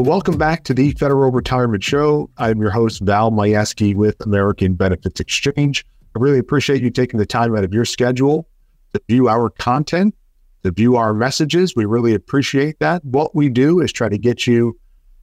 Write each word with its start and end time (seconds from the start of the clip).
Well, 0.00 0.08
welcome 0.08 0.38
back 0.38 0.64
to 0.64 0.72
the 0.72 0.92
Federal 0.92 1.30
Retirement 1.30 1.84
Show. 1.84 2.30
I'm 2.38 2.58
your 2.58 2.70
host, 2.70 3.02
Val 3.02 3.30
Majewski 3.30 3.94
with 3.94 4.18
American 4.24 4.72
Benefits 4.72 5.20
Exchange. 5.20 5.84
I 6.16 6.18
really 6.18 6.38
appreciate 6.38 6.80
you 6.80 6.88
taking 6.88 7.18
the 7.18 7.26
time 7.26 7.54
out 7.54 7.64
of 7.64 7.74
your 7.74 7.84
schedule 7.84 8.48
to 8.94 9.02
view 9.10 9.28
our 9.28 9.50
content, 9.50 10.14
to 10.62 10.70
view 10.70 10.96
our 10.96 11.12
messages. 11.12 11.76
We 11.76 11.84
really 11.84 12.14
appreciate 12.14 12.78
that. 12.78 13.04
What 13.04 13.34
we 13.34 13.50
do 13.50 13.80
is 13.80 13.92
try 13.92 14.08
to 14.08 14.16
get 14.16 14.46
you 14.46 14.74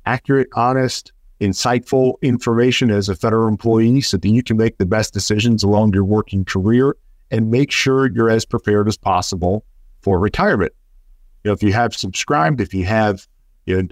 accurate, 0.05 0.48
honest, 0.54 1.12
insightful 1.41 2.14
information 2.21 2.91
as 2.91 3.09
a 3.09 3.16
federal 3.16 3.48
employee 3.48 4.02
so 4.02 4.18
that 4.18 4.30
you 4.30 4.44
can 4.44 4.57
make 4.57 4.78
the 4.78 4.86
best 4.86 5.12
decisions 5.12 5.64
along 5.64 5.96
your 5.96 6.05
working 6.05 6.46
career 6.46 6.96
and 7.32 7.50
make 7.50 7.71
sure 7.71 8.12
you're 8.14 8.29
as 8.29 8.46
prepared 8.46 8.87
as 8.87 8.96
possible 8.96 9.65
for 10.01 10.20
retirement. 10.20 10.73
You 11.43 11.50
know, 11.50 11.54
if 11.54 11.64
you 11.64 11.73
have 11.73 11.96
subscribed, 11.96 12.62
if 12.62 12.75
you 12.75 12.86
have 12.86 13.28
you 13.68 13.82
know, 13.82 13.87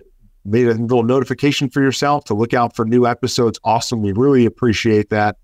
made 0.46 0.68
a 0.68 0.74
little 0.74 1.04
notification 1.04 1.70
for 1.70 1.82
yourself 1.82 2.24
to 2.26 2.34
look 2.34 2.54
out 2.54 2.76
for 2.76 2.86
new 2.86 3.08
episodes. 3.08 3.60
Awesome. 3.64 4.02
We 4.02 4.12
really 4.12 4.46
appreciate 4.46 5.10
that. 5.10 5.38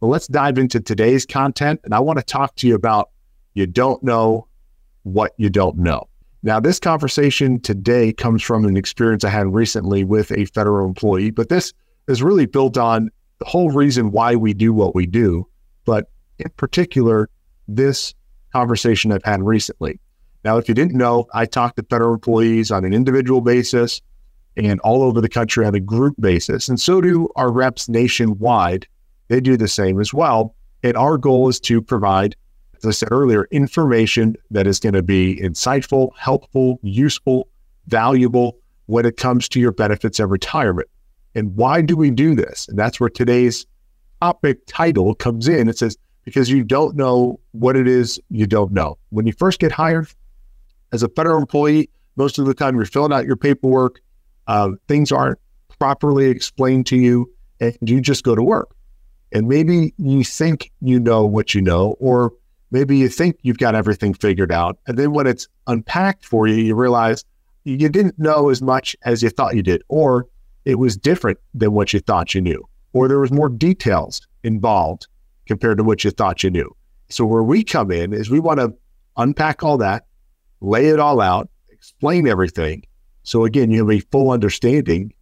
But 0.00 0.08
let's 0.08 0.26
dive 0.26 0.58
into 0.58 0.80
today's 0.80 1.24
content. 1.24 1.80
And 1.84 1.94
I 1.94 2.00
want 2.00 2.18
to 2.18 2.24
talk 2.24 2.56
to 2.56 2.66
you 2.66 2.74
about 2.74 3.10
you 3.54 3.66
don't 3.66 4.02
know 4.02 4.48
what 5.04 5.32
you 5.36 5.50
don't 5.50 5.78
know. 5.78 6.08
Now, 6.42 6.58
this 6.58 6.80
conversation 6.80 7.60
today 7.60 8.12
comes 8.12 8.42
from 8.42 8.64
an 8.64 8.76
experience 8.76 9.24
I 9.24 9.28
had 9.28 9.54
recently 9.54 10.04
with 10.04 10.32
a 10.32 10.46
federal 10.46 10.86
employee, 10.86 11.30
but 11.30 11.50
this 11.50 11.72
is 12.08 12.22
really 12.22 12.46
built 12.46 12.78
on 12.78 13.10
the 13.38 13.44
whole 13.44 13.70
reason 13.70 14.10
why 14.10 14.36
we 14.36 14.54
do 14.54 14.72
what 14.72 14.94
we 14.94 15.06
do. 15.06 15.46
But 15.84 16.10
in 16.38 16.48
particular, 16.56 17.28
this 17.68 18.14
conversation 18.52 19.12
I've 19.12 19.24
had 19.24 19.42
recently. 19.42 20.00
Now, 20.42 20.56
if 20.56 20.66
you 20.66 20.74
didn't 20.74 20.96
know, 20.96 21.26
I 21.34 21.44
talk 21.44 21.76
to 21.76 21.82
federal 21.82 22.14
employees 22.14 22.70
on 22.70 22.86
an 22.86 22.94
individual 22.94 23.42
basis 23.42 24.00
and 24.60 24.78
all 24.80 25.02
over 25.02 25.20
the 25.20 25.28
country 25.28 25.64
on 25.64 25.74
a 25.74 25.80
group 25.80 26.14
basis. 26.20 26.68
And 26.68 26.80
so 26.80 27.00
do 27.00 27.28
our 27.36 27.50
reps 27.50 27.88
nationwide. 27.88 28.86
They 29.28 29.40
do 29.40 29.56
the 29.56 29.68
same 29.68 30.00
as 30.00 30.12
well. 30.12 30.54
And 30.82 30.96
our 30.96 31.16
goal 31.18 31.48
is 31.48 31.60
to 31.60 31.80
provide, 31.80 32.36
as 32.76 32.86
I 32.86 32.90
said 32.90 33.08
earlier, 33.10 33.46
information 33.50 34.36
that 34.50 34.66
is 34.66 34.78
going 34.78 34.94
to 34.94 35.02
be 35.02 35.36
insightful, 35.36 36.10
helpful, 36.16 36.78
useful, 36.82 37.48
valuable 37.86 38.58
when 38.86 39.06
it 39.06 39.16
comes 39.16 39.48
to 39.50 39.60
your 39.60 39.72
benefits 39.72 40.20
and 40.20 40.30
retirement. 40.30 40.88
And 41.34 41.54
why 41.56 41.80
do 41.80 41.96
we 41.96 42.10
do 42.10 42.34
this? 42.34 42.68
And 42.68 42.78
that's 42.78 42.98
where 42.98 43.10
today's 43.10 43.66
topic 44.20 44.58
title 44.66 45.14
comes 45.14 45.48
in. 45.48 45.68
It 45.68 45.78
says, 45.78 45.96
because 46.24 46.50
you 46.50 46.64
don't 46.64 46.96
know 46.96 47.40
what 47.52 47.76
it 47.76 47.88
is 47.88 48.20
you 48.28 48.46
don't 48.46 48.72
know. 48.72 48.98
When 49.10 49.26
you 49.26 49.32
first 49.32 49.58
get 49.58 49.72
hired 49.72 50.08
as 50.92 51.02
a 51.02 51.08
federal 51.08 51.38
employee, 51.38 51.88
most 52.16 52.38
of 52.38 52.46
the 52.46 52.54
time 52.54 52.76
you're 52.76 52.84
filling 52.84 53.12
out 53.12 53.26
your 53.26 53.36
paperwork, 53.36 54.00
uh, 54.46 54.70
things 54.88 55.12
aren't 55.12 55.38
properly 55.78 56.26
explained 56.26 56.86
to 56.86 56.96
you, 56.96 57.30
and 57.60 57.76
you 57.82 58.00
just 58.00 58.24
go 58.24 58.34
to 58.34 58.42
work. 58.42 58.74
And 59.32 59.48
maybe 59.48 59.94
you 59.96 60.24
think 60.24 60.72
you 60.80 60.98
know 60.98 61.24
what 61.24 61.54
you 61.54 61.62
know, 61.62 61.96
or 62.00 62.32
maybe 62.70 62.96
you 62.98 63.08
think 63.08 63.38
you've 63.42 63.58
got 63.58 63.74
everything 63.74 64.14
figured 64.14 64.52
out. 64.52 64.78
And 64.86 64.98
then 64.98 65.12
when 65.12 65.26
it's 65.26 65.48
unpacked 65.66 66.24
for 66.24 66.46
you, 66.46 66.56
you 66.56 66.74
realize 66.74 67.24
you 67.64 67.88
didn't 67.88 68.18
know 68.18 68.48
as 68.48 68.60
much 68.60 68.96
as 69.04 69.22
you 69.22 69.30
thought 69.30 69.54
you 69.54 69.62
did, 69.62 69.82
or 69.88 70.26
it 70.64 70.78
was 70.78 70.96
different 70.96 71.38
than 71.54 71.72
what 71.72 71.92
you 71.92 72.00
thought 72.00 72.34
you 72.34 72.40
knew, 72.40 72.68
or 72.92 73.08
there 73.08 73.20
was 73.20 73.32
more 73.32 73.48
details 73.48 74.26
involved 74.42 75.06
compared 75.46 75.78
to 75.78 75.84
what 75.84 76.04
you 76.04 76.10
thought 76.10 76.42
you 76.42 76.50
knew. 76.50 76.74
So 77.08 77.24
where 77.24 77.42
we 77.42 77.64
come 77.64 77.90
in 77.90 78.12
is 78.12 78.30
we 78.30 78.40
want 78.40 78.60
to 78.60 78.74
unpack 79.16 79.62
all 79.62 79.78
that, 79.78 80.06
lay 80.60 80.88
it 80.88 81.00
all 81.00 81.20
out, 81.20 81.48
explain 81.70 82.28
everything, 82.28 82.84
so 83.22 83.44
again, 83.44 83.70
you 83.70 83.86
have 83.86 83.96
a 83.96 84.04
full 84.10 84.30
understanding 84.30 85.12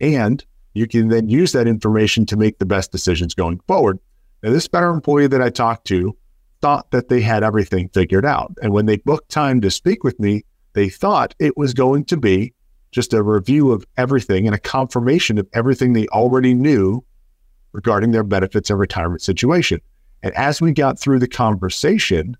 and 0.00 0.44
you 0.74 0.86
can 0.86 1.08
then 1.08 1.28
use 1.28 1.52
that 1.52 1.66
information 1.66 2.24
to 2.26 2.36
make 2.36 2.58
the 2.58 2.66
best 2.66 2.92
decisions 2.92 3.34
going 3.34 3.60
forward. 3.66 3.98
Now, 4.42 4.50
this 4.50 4.68
better 4.68 4.90
employee 4.90 5.26
that 5.26 5.42
I 5.42 5.50
talked 5.50 5.86
to 5.88 6.16
thought 6.60 6.90
that 6.90 7.08
they 7.08 7.20
had 7.20 7.42
everything 7.42 7.88
figured 7.88 8.24
out. 8.24 8.52
And 8.62 8.72
when 8.72 8.86
they 8.86 8.96
booked 8.98 9.30
time 9.30 9.60
to 9.62 9.70
speak 9.70 10.04
with 10.04 10.18
me, 10.20 10.44
they 10.74 10.88
thought 10.88 11.34
it 11.38 11.56
was 11.56 11.74
going 11.74 12.04
to 12.06 12.16
be 12.16 12.54
just 12.92 13.12
a 13.12 13.22
review 13.22 13.72
of 13.72 13.84
everything 13.96 14.46
and 14.46 14.54
a 14.54 14.58
confirmation 14.58 15.38
of 15.38 15.48
everything 15.52 15.92
they 15.92 16.06
already 16.08 16.54
knew 16.54 17.04
regarding 17.72 18.10
their 18.10 18.24
benefits 18.24 18.70
and 18.70 18.78
retirement 18.78 19.22
situation. 19.22 19.80
And 20.22 20.34
as 20.34 20.60
we 20.60 20.72
got 20.72 20.98
through 20.98 21.20
the 21.20 21.28
conversation, 21.28 22.36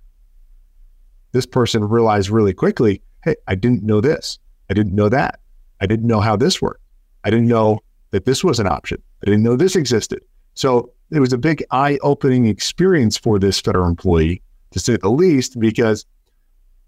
this 1.33 1.47
person 1.47 1.85
realized 1.85 2.31
really 2.31 2.53
quickly, 2.53 3.03
hey, 3.25 3.37
I 3.47 3.55
didn't 3.55 3.83
know 3.83 4.01
this. 4.01 4.39
I 4.71 4.75
didn't 4.75 4.95
know 4.95 5.09
that. 5.09 5.41
I 5.81 5.87
didn't 5.87 6.07
know 6.07 6.21
how 6.21 6.37
this 6.37 6.63
worked. 6.63 6.83
I 7.25 7.31
didn't 7.31 7.49
know 7.49 7.81
that 8.13 8.25
this 8.25 8.45
was 8.45 8.61
an 8.61 8.69
option. 8.69 9.03
I 9.23 9.27
didn't 9.27 9.43
know 9.43 9.57
this 9.57 9.77
existed. 9.77 10.21
So 10.55 10.93
it 11.11 11.21
was 11.21 11.33
a 11.33 11.39
big 11.39 11.65
eye 11.73 11.99
opening 12.03 12.47
experience 12.47 13.17
for 13.17 13.39
this 13.39 13.61
federal 13.61 13.89
employee, 13.89 14.43
to 14.71 14.79
say 14.79 14.97
the 14.97 15.11
least, 15.11 15.59
because 15.59 16.07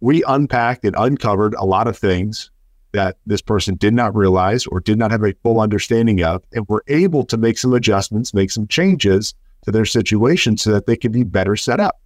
we 0.01 0.23
unpacked 0.25 0.85
and 0.85 0.95
uncovered 0.97 1.55
a 1.55 1.65
lot 1.65 1.89
of 1.89 1.99
things 1.99 2.51
that 2.93 3.17
this 3.27 3.41
person 3.41 3.75
did 3.77 3.95
not 3.95 4.15
realize 4.15 4.67
or 4.67 4.79
did 4.79 4.99
not 4.99 5.11
have 5.11 5.25
a 5.25 5.35
full 5.43 5.61
understanding 5.61 6.23
of, 6.23 6.43
and 6.53 6.67
were 6.69 6.85
able 6.89 7.25
to 7.25 7.37
make 7.37 7.59
some 7.59 7.73
adjustments, 7.73 8.35
make 8.35 8.51
some 8.51 8.67
changes 8.69 9.35
to 9.65 9.71
their 9.71 9.87
situation 9.87 10.57
so 10.57 10.71
that 10.73 10.87
they 10.87 10.97
could 10.97 11.13
be 11.13 11.25
better 11.25 11.57
set 11.57 11.81
up. 11.81 12.01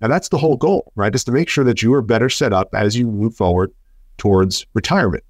Now, 0.00 0.08
that's 0.08 0.28
the 0.28 0.38
whole 0.38 0.56
goal, 0.56 0.92
right? 0.96 1.14
Is 1.14 1.24
to 1.24 1.32
make 1.32 1.48
sure 1.48 1.64
that 1.64 1.82
you 1.82 1.94
are 1.94 2.02
better 2.02 2.28
set 2.28 2.52
up 2.52 2.74
as 2.74 2.96
you 2.96 3.06
move 3.06 3.36
forward 3.36 3.72
towards 4.18 4.66
retirement. 4.74 5.24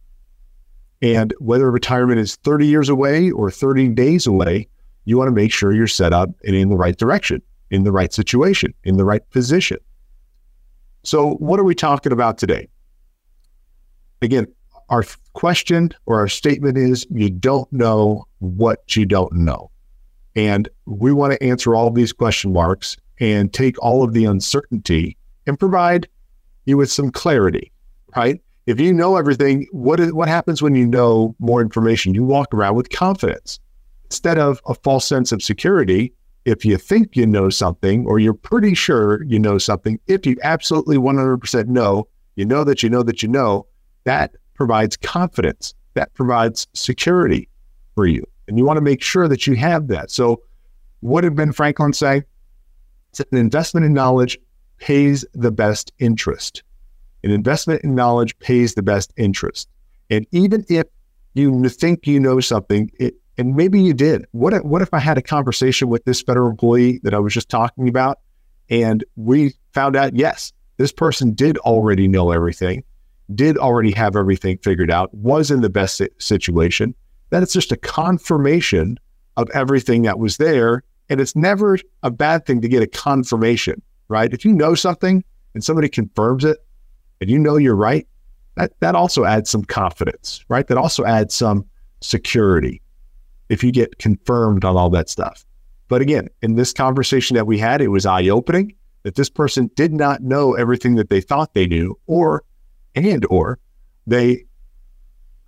And 1.03 1.35
whether 1.39 1.71
retirement 1.71 2.19
is 2.19 2.37
30 2.37 2.67
years 2.67 2.89
away 2.89 3.31
or 3.31 3.51
30 3.51 3.89
days 3.91 4.27
away, 4.27 4.69
you 5.05 5.19
want 5.19 5.29
to 5.29 5.33
make 5.33 5.53
sure 5.53 5.73
you're 5.73 5.87
set 5.87 6.13
up 6.13 6.31
and 6.45 6.57
in 6.57 6.71
the 6.71 6.77
right 6.77 6.97
direction, 6.97 7.43
in 7.71 7.85
the 7.85 7.93
right 7.93 8.13
situation, 8.13 8.73
in 8.85 8.97
the 8.97 9.05
right 9.05 9.29
position. 9.31 9.79
So, 11.03 11.35
what 11.35 11.61
are 11.61 11.65
we 11.65 11.75
talking 11.75 12.13
about 12.13 12.39
today? 12.39 12.69
Again, 14.23 14.47
our 14.89 15.05
question 15.35 15.91
or 16.07 16.19
our 16.19 16.29
statement 16.29 16.79
is 16.79 17.07
you 17.11 17.29
don't 17.29 17.71
know 17.73 18.25
what 18.39 18.97
you 18.97 19.05
don't 19.05 19.33
know. 19.35 19.71
And 20.37 20.69
we 20.87 21.13
want 21.13 21.33
to 21.33 21.43
answer 21.43 21.75
all 21.75 21.87
of 21.87 21.95
these 21.95 22.13
question 22.13 22.53
marks 22.53 22.97
and 23.21 23.53
take 23.53 23.81
all 23.83 24.03
of 24.03 24.13
the 24.13 24.25
uncertainty 24.25 25.17
and 25.47 25.59
provide 25.59 26.09
you 26.65 26.77
with 26.77 26.91
some 26.91 27.11
clarity, 27.11 27.71
right? 28.17 28.41
If 28.67 28.81
you 28.81 28.93
know 28.93 29.17
everything, 29.17 29.67
what 29.73 30.01
is, 30.01 30.13
what 30.13 30.29
happens 30.29 30.63
when 30.63 30.75
you 30.75 30.87
know 30.87 31.35
more 31.39 31.61
information? 31.61 32.15
You 32.15 32.25
walk 32.25 32.53
around 32.55 32.77
with 32.77 32.91
confidence 32.91 33.61
instead 34.05 34.39
of 34.39 34.61
a 34.67 34.75
false 34.75 35.07
sense 35.07 35.33
of 35.33 35.43
security. 35.43 36.13
If 36.45 36.65
you 36.65 36.77
think 36.77 37.17
you 37.17 37.27
know 37.27 37.49
something, 37.49 38.07
or 38.07 38.19
you're 38.19 38.35
pretty 38.35 38.75
sure 38.75 39.23
you 39.25 39.39
know 39.39 39.59
something, 39.59 39.99
if 40.07 40.27
you 40.27 40.37
absolutely 40.43 40.97
100% 40.97 41.67
know, 41.67 42.07
you 42.37 42.45
know 42.45 42.65
that 42.65 42.83
you 42.83 42.91
know 42.91 43.03
that 43.03 43.23
you 43.23 43.29
know, 43.29 43.67
that 44.05 44.35
provides 44.55 44.97
confidence. 44.97 45.75
That 45.95 46.13
provides 46.15 46.67
security 46.75 47.49
for 47.95 48.07
you. 48.07 48.25
And 48.49 48.59
you 48.59 48.65
want 48.65 48.77
to 48.77 48.83
make 48.83 49.03
sure 49.03 49.29
that 49.29 49.47
you 49.47 49.57
have 49.57 49.89
that. 49.89 50.11
So, 50.11 50.43
what 51.01 51.23
did 51.23 51.37
Ben 51.37 51.53
Franklin 51.53 51.93
say? 51.93 52.25
It's 53.11 53.21
an 53.21 53.39
investment 53.39 53.87
in 53.87 53.93
knowledge 53.93 54.39
pays 54.79 55.25
the 55.35 55.53
best 55.53 55.93
interest. 55.99 56.63
An 57.25 57.31
investment 57.31 57.83
in 57.83 57.95
knowledge 57.95 58.39
pays 58.39 58.75
the 58.75 58.83
best 58.83 59.13
interest. 59.17 59.69
And 60.11 60.27
even 60.31 60.65
if 60.69 60.85
you 61.33 61.69
think 61.71 62.07
you 62.07 62.21
know 62.21 62.39
something, 62.39 62.91
it, 63.01 63.15
and 63.39 63.57
maybe 63.57 63.81
you 63.81 63.95
did. 63.95 64.27
What 64.33 64.53
if, 64.53 64.63
what 64.63 64.83
if 64.83 64.93
I 64.93 64.99
had 64.99 65.17
a 65.17 65.23
conversation 65.23 65.89
with 65.89 66.05
this 66.05 66.23
federal 66.23 66.51
employee 66.51 67.01
that 67.03 67.15
I 67.15 67.19
was 67.19 67.33
just 67.33 67.49
talking 67.49 67.89
about, 67.89 68.21
and 68.69 69.03
we 69.17 69.55
found 69.73 69.97
out, 69.97 70.15
yes, 70.15 70.53
this 70.77 70.93
person 70.93 71.33
did 71.33 71.57
already 71.59 72.09
know 72.09 72.31
everything, 72.31 72.85
did 73.35 73.57
already 73.57 73.93
have 73.93 74.17
everything 74.17 74.59
figured 74.59 74.91
out, 74.91 75.13
was 75.15 75.51
in 75.51 75.63
the 75.63 75.71
best 75.71 76.03
situation. 76.19 76.95
That 77.31 77.43
it's 77.43 77.55
just 77.55 77.73
a 77.73 77.77
confirmation 77.77 78.99
of 79.39 79.49
everything 79.51 80.03
that 80.03 80.19
was 80.19 80.37
there. 80.37 80.85
And 81.09 81.21
it's 81.21 81.35
never 81.35 81.79
a 82.03 82.11
bad 82.11 82.47
thing 82.47 82.61
to 82.61 82.69
get 82.69 82.83
a 82.83 82.87
confirmation, 82.87 83.81
right? 84.09 84.33
If 84.33 84.45
you 84.45 84.53
know 84.53 84.75
something 84.75 85.25
and 85.55 85.65
somebody 85.65 85.89
confirms 85.89 86.45
it, 86.45 86.59
and 87.21 87.31
you 87.31 87.39
know 87.39 87.57
you're 87.57 87.77
right, 87.77 88.07
that, 88.57 88.73
that 88.81 88.95
also 88.95 89.25
adds 89.25 89.51
some 89.51 89.65
confidence, 89.65 90.45
right? 90.49 90.67
That 90.67 90.79
also 90.79 91.05
adds 91.05 91.35
some 91.35 91.67
security 92.01 92.81
if 93.49 93.63
you 93.65 93.73
get 93.73 93.99
confirmed 93.99 94.65
on 94.65 94.77
all 94.77 94.91
that 94.91 95.09
stuff. 95.09 95.45
But 95.89 96.01
again, 96.01 96.29
in 96.43 96.55
this 96.55 96.73
conversation 96.73 97.35
that 97.35 97.47
we 97.47 97.59
had, 97.59 97.81
it 97.81 97.89
was 97.89 98.07
eye 98.07 98.29
opening 98.29 98.75
that 99.03 99.17
this 99.17 99.29
person 99.29 99.71
did 99.75 99.93
not 99.93 100.23
know 100.23 100.55
everything 100.55 100.95
that 100.97 101.11
they 101.11 101.21
thought 101.21 101.55
they 101.55 101.67
knew, 101.67 101.99
or 102.07 102.43
and 102.95 103.27
or 103.29 103.59
they 104.07 104.45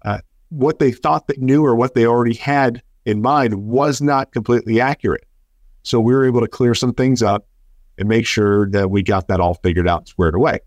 uh, 0.05 0.19
what 0.51 0.79
they 0.79 0.93
thought 0.93 1.27
they 1.27 1.37
knew 1.39 1.65
or 1.65 1.75
what 1.75 1.95
they 1.95 2.07
already 2.07 2.35
had 2.35 2.83
in 3.07 3.23
mind 3.23 3.55
was 3.55 4.01
not 4.01 4.33
completely 4.33 4.81
accurate. 4.81 5.25
So 5.85 6.01
we 6.01 6.15
were 6.15 6.27
able 6.27 6.41
to 6.41 6.49
clear 6.49 6.75
some 6.75 6.93
things 6.93 7.23
up 7.23 7.47
and 7.99 8.09
make 8.09 8.27
sure 8.27 8.69
that 8.71 8.91
we 8.91 9.03
got 9.03 9.29
that 9.29 9.41
all 9.41 9.55
figured 9.55 9.89
out, 9.89 10.09
squared 10.09 10.35
away. 10.35 10.61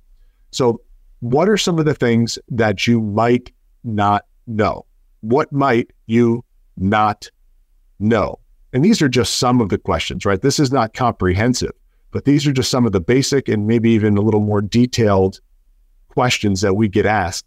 So 0.52 0.82
what 1.20 1.50
are 1.50 1.58
some 1.58 1.80
of 1.80 1.86
the 1.86 1.94
things 1.94 2.40
that 2.50 2.88
you 2.88 3.02
might 3.02 3.52
not 3.84 4.26
know? 4.48 4.86
What 5.22 5.52
might 5.52 5.92
you 6.08 6.44
not 6.78 7.30
know? 8.00 8.40
And 8.72 8.86
these 8.86 9.02
are 9.02 9.10
just 9.10 9.38
some 9.38 9.62
of 9.62 9.70
the 9.70 9.78
questions, 9.78 10.26
right? 10.26 10.42
This 10.42 10.60
is 10.60 10.72
not 10.72 10.94
comprehensive, 10.94 11.72
but 12.12 12.26
these 12.26 12.48
are 12.48 12.54
just 12.54 12.72
some 12.72 12.86
of 12.86 12.92
the 12.92 13.02
basic 13.02 13.50
and 13.50 13.68
maybe 13.68 13.90
even 13.92 14.18
a 14.18 14.22
little 14.22 14.42
more 14.42 14.62
detailed 14.62 15.40
questions 16.10 16.62
that 16.62 16.76
we 16.76 16.88
get 16.88 17.06
asked 17.06 17.46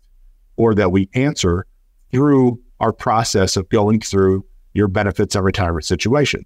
or 0.57 0.75
that 0.75 0.93
we 0.93 1.09
answer 1.15 1.67
through 2.11 2.61
our 2.81 2.93
process 2.93 3.57
of 3.57 3.69
going 3.69 4.01
through 4.01 4.45
your 4.75 4.89
benefits 4.89 5.35
and 5.35 5.45
retirement 5.45 5.85
situation. 5.85 6.45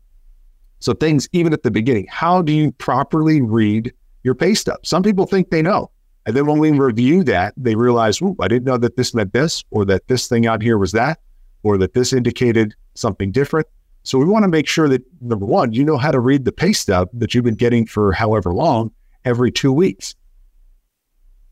So, 0.79 0.93
things 0.93 1.29
even 1.33 1.53
at 1.53 1.63
the 1.63 1.71
beginning, 1.71 2.07
how 2.11 2.43
do 2.43 2.53
you 2.53 2.73
properly 2.73 3.41
read 3.41 3.93
your 4.23 4.35
pay 4.35 4.55
stub? 4.55 4.85
Some 4.85 5.03
people 5.03 5.27
think 5.27 5.51
they 5.51 5.63
know. 5.63 5.91
And 6.27 6.35
then 6.35 6.47
when 6.47 6.59
we 6.59 6.73
review 6.73 7.23
that, 7.25 7.55
they 7.57 7.77
realize, 7.77 8.21
Ooh, 8.21 8.37
I 8.41 8.49
didn't 8.49 8.65
know 8.65 8.77
that 8.79 8.97
this 8.97 9.15
meant 9.15 9.33
this, 9.33 9.65
or 9.71 9.85
that 9.85 10.09
this 10.09 10.27
thing 10.27 10.47
out 10.47 10.61
here 10.61 10.77
was 10.77 10.93
that, 10.93 11.21
or 11.63 11.79
that 11.79 11.95
this 11.95 12.13
indicated 12.13 12.75
something 12.95 13.31
different. 13.31 13.69
So 14.03 14.19
we 14.19 14.25
want 14.25 14.43
to 14.43 14.49
make 14.49 14.67
sure 14.67 14.89
that 14.89 15.03
number 15.21 15.47
one, 15.47 15.73
you 15.73 15.85
know 15.85 15.97
how 15.97 16.11
to 16.11 16.21
read 16.21 16.45
the 16.45 16.53
pay 16.53 16.73
stub 16.73 17.09
that 17.13 17.35
you've 17.35 17.45
been 17.45 17.55
getting 17.55 17.87
for 17.87 18.13
however 18.13 18.53
long 18.53 18.91
every 19.25 19.53
two 19.53 19.73
weeks. 19.73 20.15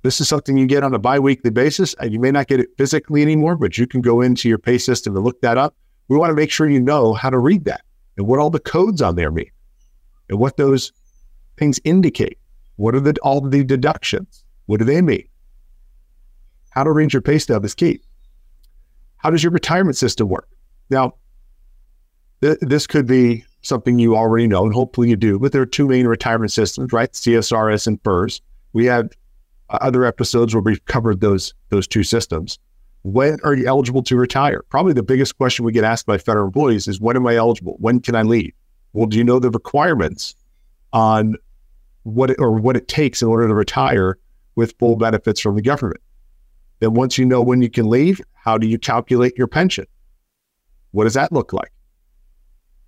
This 0.03 0.21
is 0.21 0.29
something 0.29 0.57
you 0.57 0.67
get 0.67 0.85
on 0.85 0.93
a 0.93 0.99
biweekly 0.99 1.51
basis, 1.51 1.95
and 1.95 2.13
you 2.13 2.21
may 2.21 2.31
not 2.31 2.49
get 2.49 2.61
it 2.61 2.69
physically 2.77 3.23
anymore, 3.23 3.57
but 3.57 3.79
you 3.79 3.87
can 3.87 4.03
go 4.03 4.21
into 4.21 4.49
your 4.49 4.59
pay 4.59 4.77
system 4.77 5.17
and 5.17 5.25
look 5.25 5.41
that 5.41 5.57
up. 5.57 5.75
We 6.09 6.19
want 6.19 6.31
to 6.31 6.35
make 6.35 6.51
sure 6.51 6.69
you 6.69 6.81
know 6.81 7.15
how 7.15 7.31
to 7.31 7.39
read 7.39 7.65
that 7.65 7.83
and 8.17 8.27
what 8.27 8.39
all 8.39 8.51
the 8.51 8.61
codes 8.61 9.01
on 9.01 9.17
there 9.17 9.31
mean 9.31 9.51
and 10.29 10.39
what 10.39 10.57
those 10.57 10.93
things 11.57 11.81
indicate. 11.85 12.39
What 12.77 12.95
are 12.95 13.01
the, 13.01 13.15
all 13.23 13.41
the 13.41 13.65
deductions? 13.65 14.44
What 14.67 14.79
do 14.79 14.85
they 14.85 15.03
mean? 15.03 15.29
How 16.71 16.85
to 16.85 16.91
arrange 16.91 17.13
your 17.13 17.23
pay 17.23 17.39
stub 17.39 17.65
is 17.65 17.75
key. 17.75 18.01
How 19.19 19.31
does 19.31 19.43
your 19.43 19.53
retirement 19.53 19.97
system 19.97 20.29
work? 20.29 20.49
Now, 20.91 21.15
th- 22.43 22.59
this 22.61 22.87
could 22.87 23.07
be 23.07 23.45
something 23.63 23.99
you 23.99 24.17
already 24.17 24.47
know, 24.47 24.65
and 24.65 24.75
hopefully 24.75 25.09
you 25.09 25.17
do, 25.17 25.39
but 25.39 25.53
there 25.53 25.63
are 25.63 25.67
two 25.67 25.89
main 25.89 26.07
retirement 26.07 26.53
systems, 26.53 26.93
right? 26.93 27.11
CSRS 27.13 27.87
and 27.87 28.03
FERS. 28.03 28.43
We 28.73 28.87
have 28.87 29.11
uh, 29.71 29.79
other 29.81 30.05
episodes 30.05 30.55
where 30.55 30.63
we've 30.63 30.85
covered 30.85 31.21
those 31.21 31.55
those 31.71 31.87
two 31.87 32.03
systems. 32.03 32.59
When 33.03 33.39
are 33.45 33.55
you 33.55 33.67
eligible 33.67 34.03
to 34.05 34.17
retire? 34.17 34.63
Probably 34.69 34.95
the 34.95 35.03
biggest 35.03 35.37
question 35.37 35.65
we 35.65 35.73
get 35.73 35.85
asked 35.85 36.07
by 36.07 36.19
federal 36.19 36.47
employees 36.47 36.89
is 36.89 37.01
when 37.01 37.17
am 37.17 37.27
I 37.27 37.37
eligible? 37.37 37.77
When 37.79 38.01
can 38.01 38.15
I 38.15 38.23
leave? 38.23 38.53
Well, 38.95 39.07
do 39.07 39.19
you 39.19 39.25
know 39.25 39.39
the 39.39 39.51
requirements 39.51 40.35
on 40.93 41.37
what 42.05 42.31
it, 42.31 42.37
or 42.39 42.53
what 42.53 42.77
it 42.77 42.89
takes 42.89 43.23
in 43.23 43.29
order 43.29 43.49
to 43.49 43.55
retire 43.55 44.19
with 44.57 44.75
full 44.79 44.97
benefits 44.97 45.41
from 45.41 45.57
the 45.57 45.63
government? 45.63 46.01
Then 46.81 46.95
once 46.95 47.19
you 47.19 47.25
know 47.25 47.43
when 47.43 47.63
you 47.63 47.71
can 47.71 47.89
leave, 47.89 48.21
how 48.35 48.59
do 48.59 48.67
you 48.67 48.79
calculate 48.79 49.37
your 49.37 49.47
pension? 49.47 49.87
What 50.91 51.05
does 51.05 51.15
that 51.15 51.33
look 51.33 51.53
like? 51.53 51.73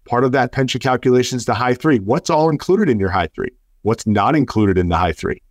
Part 0.07 0.25
of 0.25 0.33
that 0.33 0.53
pension 0.53 0.81
calculation 0.81 1.37
is 1.37 1.45
the 1.45 1.55
high 1.55 1.75
three. 1.75 1.99
What's 1.99 2.31
all 2.31 2.49
included 2.49 2.89
in 2.89 3.01
your 3.01 3.11
high 3.11 3.29
three? 3.29 3.51
What's 3.83 4.07
not 4.07 4.37
included 4.37 4.79
in 4.79 4.89
the 4.89 4.97
high 4.97 5.13
three? 5.13 5.43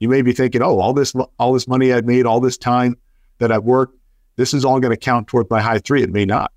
You 0.00 0.08
may 0.08 0.22
be 0.22 0.32
thinking, 0.32 0.62
oh, 0.62 0.80
all 0.80 0.92
this 0.92 1.14
all 1.38 1.52
this 1.52 1.68
money 1.68 1.92
I've 1.92 2.04
made, 2.04 2.26
all 2.26 2.40
this 2.40 2.58
time 2.58 2.96
that 3.38 3.52
I've 3.52 3.64
worked, 3.64 3.96
this 4.36 4.52
is 4.54 4.64
all 4.64 4.80
going 4.80 4.90
to 4.90 4.96
count 4.96 5.28
toward 5.28 5.48
my 5.50 5.60
high 5.60 5.78
three. 5.78 6.02
It 6.02 6.10
may 6.10 6.24
not. 6.24 6.52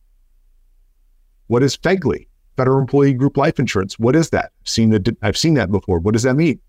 What 1.47 1.63
is 1.63 1.77
FEGLI, 1.77 2.27
Federal 2.57 2.79
Employee 2.79 3.13
Group 3.13 3.37
Life 3.37 3.59
Insurance? 3.59 3.97
What 3.99 4.15
is 4.15 4.31
that? 4.31 4.51
I've 4.61 4.69
seen, 4.69 4.89
the, 4.89 5.15
I've 5.21 5.37
seen 5.37 5.53
that 5.53 5.71
before. 5.71 5.99
What 5.99 6.13
does 6.13 6.23
that 6.23 6.35
mean? 6.35 6.59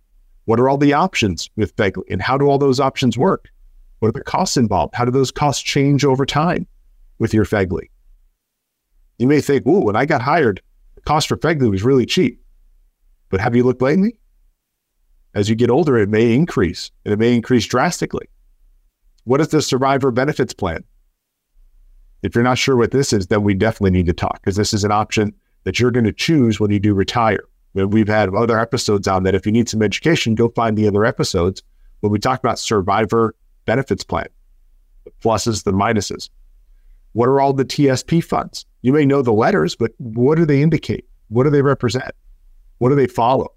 What 0.48 0.58
are 0.58 0.70
all 0.70 0.78
the 0.78 0.94
options 0.94 1.50
with 1.56 1.76
FEGLI 1.76 2.04
and 2.08 2.22
how 2.22 2.38
do 2.38 2.46
all 2.46 2.56
those 2.56 2.80
options 2.80 3.18
work? 3.18 3.50
What 3.98 4.08
are 4.08 4.12
the 4.12 4.24
costs 4.24 4.56
involved? 4.56 4.94
How 4.94 5.04
do 5.04 5.10
those 5.10 5.30
costs 5.30 5.62
change 5.62 6.06
over 6.06 6.24
time 6.24 6.66
with 7.18 7.34
your 7.34 7.44
FEGLI? 7.44 7.90
You 9.18 9.26
may 9.26 9.42
think, 9.42 9.66
"Ooh, 9.66 9.80
when 9.80 9.94
I 9.94 10.06
got 10.06 10.22
hired, 10.22 10.62
the 10.94 11.02
cost 11.02 11.28
for 11.28 11.36
FEGLI 11.36 11.70
was 11.70 11.82
really 11.82 12.06
cheap." 12.06 12.42
But 13.28 13.40
have 13.40 13.54
you 13.54 13.62
looked 13.62 13.82
lately? 13.82 14.16
As 15.34 15.50
you 15.50 15.54
get 15.54 15.68
older, 15.68 15.98
it 15.98 16.08
may 16.08 16.34
increase 16.34 16.92
and 17.04 17.12
it 17.12 17.18
may 17.18 17.34
increase 17.34 17.66
drastically. 17.66 18.30
What 19.24 19.42
is 19.42 19.48
the 19.48 19.60
survivor 19.60 20.10
benefits 20.10 20.54
plan? 20.54 20.82
If 22.22 22.34
you're 22.34 22.42
not 22.42 22.56
sure 22.56 22.74
what 22.74 22.92
this 22.92 23.12
is, 23.12 23.26
then 23.26 23.42
we 23.42 23.52
definitely 23.52 23.90
need 23.90 24.06
to 24.06 24.14
talk 24.14 24.40
because 24.40 24.56
this 24.56 24.72
is 24.72 24.82
an 24.82 24.92
option 24.92 25.34
that 25.64 25.78
you're 25.78 25.90
going 25.90 26.06
to 26.06 26.12
choose 26.14 26.58
when 26.58 26.70
you 26.70 26.80
do 26.80 26.94
retire. 26.94 27.44
We've 27.86 28.08
had 28.08 28.34
other 28.34 28.58
episodes 28.58 29.06
on 29.08 29.22
that. 29.24 29.34
If 29.34 29.46
you 29.46 29.52
need 29.52 29.68
some 29.68 29.82
education, 29.82 30.34
go 30.34 30.48
find 30.50 30.76
the 30.76 30.88
other 30.88 31.04
episodes 31.04 31.62
when 32.00 32.12
we 32.12 32.18
talk 32.18 32.38
about 32.38 32.58
survivor 32.58 33.34
benefits 33.66 34.04
plan, 34.04 34.28
the 35.04 35.10
pluses, 35.22 35.64
the 35.64 35.72
minuses. 35.72 36.30
What 37.12 37.28
are 37.28 37.40
all 37.40 37.52
the 37.52 37.64
TSP 37.64 38.22
funds? 38.22 38.64
You 38.82 38.92
may 38.92 39.04
know 39.04 39.22
the 39.22 39.32
letters, 39.32 39.74
but 39.74 39.92
what 39.98 40.36
do 40.36 40.44
they 40.44 40.62
indicate? 40.62 41.04
What 41.28 41.44
do 41.44 41.50
they 41.50 41.62
represent? 41.62 42.12
What 42.78 42.90
do 42.90 42.94
they 42.94 43.06
follow? 43.06 43.52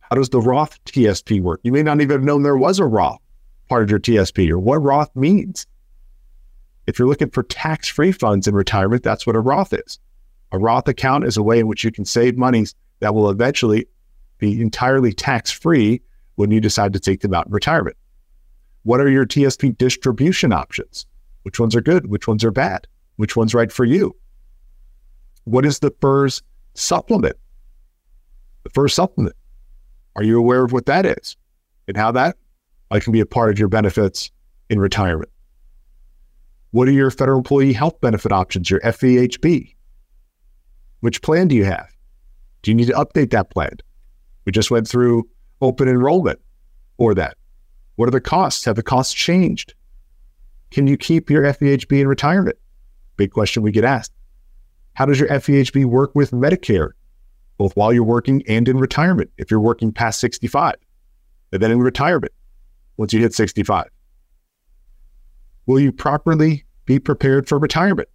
How 0.00 0.16
does 0.16 0.28
the 0.28 0.40
Roth 0.40 0.82
TSP 0.84 1.40
work? 1.40 1.60
You 1.64 1.72
may 1.72 1.82
not 1.82 2.00
even 2.00 2.10
have 2.10 2.24
known 2.24 2.42
there 2.42 2.56
was 2.56 2.78
a 2.78 2.84
Roth 2.84 3.20
part 3.68 3.82
of 3.82 3.90
your 3.90 3.98
TSP 3.98 4.50
or 4.50 4.58
what 4.58 4.82
Roth 4.82 5.14
means. 5.16 5.66
If 6.86 6.98
you're 6.98 7.08
looking 7.08 7.30
for 7.30 7.42
tax 7.42 7.88
free 7.88 8.12
funds 8.12 8.46
in 8.46 8.54
retirement, 8.54 9.02
that's 9.02 9.26
what 9.26 9.36
a 9.36 9.40
Roth 9.40 9.72
is. 9.72 9.98
A 10.54 10.58
Roth 10.58 10.86
account 10.86 11.24
is 11.24 11.36
a 11.36 11.42
way 11.42 11.58
in 11.58 11.66
which 11.66 11.82
you 11.82 11.90
can 11.90 12.04
save 12.04 12.38
monies 12.38 12.76
that 13.00 13.12
will 13.12 13.28
eventually 13.28 13.88
be 14.38 14.62
entirely 14.62 15.12
tax 15.12 15.50
free 15.50 16.00
when 16.36 16.52
you 16.52 16.60
decide 16.60 16.92
to 16.92 17.00
take 17.00 17.22
them 17.22 17.34
out 17.34 17.46
in 17.46 17.52
retirement. 17.52 17.96
What 18.84 19.00
are 19.00 19.10
your 19.10 19.26
TSP 19.26 19.76
distribution 19.76 20.52
options? 20.52 21.06
Which 21.42 21.58
ones 21.58 21.74
are 21.74 21.80
good? 21.80 22.06
Which 22.06 22.28
ones 22.28 22.44
are 22.44 22.52
bad? 22.52 22.86
Which 23.16 23.34
one's 23.34 23.52
right 23.52 23.72
for 23.72 23.84
you? 23.84 24.14
What 25.42 25.66
is 25.66 25.80
the 25.80 25.92
FERS 26.00 26.40
supplement? 26.74 27.34
The 28.62 28.70
FERS 28.70 28.94
supplement. 28.94 29.34
Are 30.14 30.22
you 30.22 30.38
aware 30.38 30.62
of 30.62 30.70
what 30.70 30.86
that 30.86 31.04
is 31.04 31.36
and 31.88 31.96
how 31.96 32.12
that 32.12 32.36
can 33.00 33.12
be 33.12 33.18
a 33.18 33.26
part 33.26 33.50
of 33.50 33.58
your 33.58 33.66
benefits 33.66 34.30
in 34.70 34.78
retirement? 34.78 35.32
What 36.70 36.86
are 36.86 36.92
your 36.92 37.10
federal 37.10 37.38
employee 37.38 37.72
health 37.72 38.00
benefit 38.00 38.30
options, 38.30 38.70
your 38.70 38.78
FEHB? 38.82 39.73
Which 41.04 41.20
plan 41.20 41.48
do 41.48 41.54
you 41.54 41.66
have? 41.66 41.94
Do 42.62 42.70
you 42.70 42.74
need 42.74 42.86
to 42.86 42.94
update 42.94 43.28
that 43.32 43.50
plan? 43.50 43.76
We 44.46 44.52
just 44.52 44.70
went 44.70 44.88
through 44.88 45.28
open 45.60 45.86
enrollment 45.86 46.40
or 46.96 47.14
that. 47.14 47.36
What 47.96 48.08
are 48.08 48.10
the 48.10 48.22
costs? 48.22 48.64
Have 48.64 48.76
the 48.76 48.82
costs 48.82 49.12
changed? 49.12 49.74
Can 50.70 50.86
you 50.86 50.96
keep 50.96 51.28
your 51.28 51.42
FEHB 51.42 52.00
in 52.00 52.08
retirement? 52.08 52.56
Big 53.18 53.32
question 53.32 53.62
we 53.62 53.70
get 53.70 53.84
asked. 53.84 54.12
How 54.94 55.04
does 55.04 55.20
your 55.20 55.28
FEHB 55.28 55.84
work 55.84 56.14
with 56.14 56.30
Medicare 56.30 56.92
both 57.58 57.76
while 57.76 57.92
you're 57.92 58.02
working 58.02 58.42
and 58.48 58.66
in 58.66 58.78
retirement, 58.78 59.30
if 59.36 59.50
you're 59.50 59.60
working 59.60 59.92
past 59.92 60.20
65, 60.20 60.76
and 61.52 61.60
then 61.60 61.70
in 61.70 61.80
retirement 61.80 62.32
once 62.96 63.12
you 63.12 63.20
hit 63.20 63.34
65? 63.34 63.90
Will 65.66 65.80
you 65.80 65.92
properly 65.92 66.64
be 66.86 66.98
prepared 66.98 67.46
for 67.46 67.58
retirement? 67.58 68.08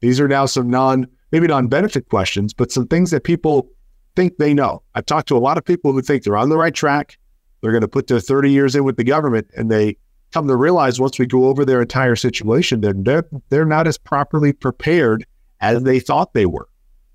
These 0.00 0.20
are 0.20 0.28
now 0.28 0.44
some 0.44 0.68
non, 0.68 1.06
maybe 1.32 1.46
non 1.46 1.68
benefit 1.68 2.08
questions, 2.08 2.52
but 2.52 2.72
some 2.72 2.86
things 2.86 3.10
that 3.10 3.24
people 3.24 3.68
think 4.14 4.38
they 4.38 4.54
know. 4.54 4.82
I've 4.94 5.06
talked 5.06 5.28
to 5.28 5.36
a 5.36 5.38
lot 5.38 5.58
of 5.58 5.64
people 5.64 5.92
who 5.92 6.02
think 6.02 6.22
they're 6.22 6.36
on 6.36 6.48
the 6.48 6.56
right 6.56 6.74
track. 6.74 7.18
They're 7.60 7.72
going 7.72 7.82
to 7.82 7.88
put 7.88 8.06
their 8.06 8.20
30 8.20 8.50
years 8.50 8.74
in 8.74 8.84
with 8.84 8.96
the 8.96 9.04
government, 9.04 9.48
and 9.56 9.70
they 9.70 9.96
come 10.32 10.48
to 10.48 10.56
realize 10.56 11.00
once 11.00 11.18
we 11.18 11.26
go 11.26 11.46
over 11.46 11.64
their 11.64 11.82
entire 11.82 12.16
situation, 12.16 12.80
they're, 12.80 12.94
they're, 12.94 13.28
they're 13.48 13.64
not 13.64 13.86
as 13.86 13.98
properly 13.98 14.52
prepared 14.52 15.26
as 15.60 15.82
they 15.82 16.00
thought 16.00 16.34
they 16.34 16.46
were. 16.46 16.68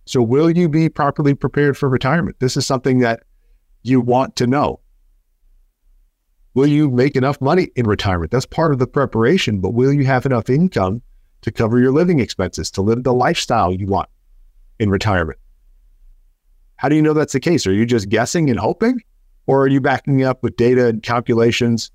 So, 0.06 0.22
will 0.22 0.50
you 0.50 0.68
be 0.68 0.90
properly 0.90 1.34
prepared 1.34 1.78
for 1.78 1.88
retirement? 1.88 2.38
This 2.40 2.58
is 2.58 2.66
something 2.66 3.00
that 3.00 3.24
you 3.84 4.02
want 4.02 4.36
to 4.38 4.48
know. 4.48 4.80
Will 6.54 6.68
you 6.68 6.90
make 6.90 7.16
enough 7.16 7.40
money 7.40 7.70
in 7.76 7.88
retirement? 7.88 8.32
That's 8.32 8.46
part 8.46 8.74
of 8.74 8.80
the 8.80 8.88
preparation, 8.88 9.60
but 9.60 9.74
will 9.74 9.94
you 9.94 10.06
have 10.06 10.26
enough 10.26 10.50
income 10.50 11.02
to 11.42 11.52
cover 11.52 11.80
your 11.80 11.92
living 11.92 12.20
expenses, 12.20 12.72
to 12.72 12.82
live 12.82 13.04
the 13.04 13.14
lifestyle 13.14 13.74
you 13.74 13.88
want 13.88 14.10
in 14.80 14.90
retirement? 14.90 15.40
How 16.76 16.90
do 16.90 16.96
you 16.96 17.02
know 17.02 17.14
that's 17.14 17.34
the 17.34 17.40
case? 17.40 17.68
Are 17.68 17.74
you 17.74 17.86
just 17.86 18.10
guessing 18.10 18.50
and 18.50 18.60
hoping? 18.60 19.02
Or 19.48 19.64
are 19.64 19.68
you 19.68 19.82
backing 19.82 20.24
up 20.24 20.44
with 20.44 20.56
data 20.56 20.88
and 20.88 21.04
calculations 21.04 21.92